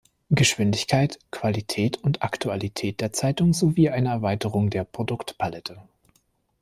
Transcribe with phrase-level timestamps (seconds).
[0.31, 5.83] Geschwindigkeit, Qualität und Aktualität der Zeitung, sowie eine Erweiterung der Produktpalette.